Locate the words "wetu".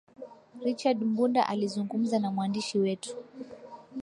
2.79-3.17